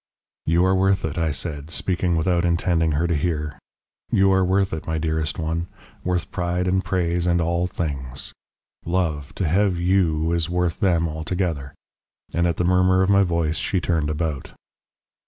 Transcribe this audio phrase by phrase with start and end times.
[0.47, 3.59] "'You are worth it,' I said, speaking without intending her to hear;
[4.09, 5.67] 'you are worth it, my dearest one;
[6.03, 8.33] worth pride and praise and all things.
[8.83, 9.35] Love!
[9.35, 11.75] to have YOU is worth them all together.'
[12.33, 14.53] And at the murmur of my voice she turned about.